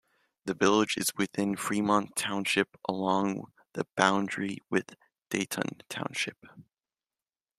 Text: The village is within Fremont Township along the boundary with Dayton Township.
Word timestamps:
The 0.45 0.55
village 0.55 0.97
is 0.97 1.13
within 1.15 1.55
Fremont 1.55 2.15
Township 2.15 2.69
along 2.89 3.51
the 3.73 3.85
boundary 3.95 4.57
with 4.67 4.95
Dayton 5.29 5.81
Township. 5.91 6.43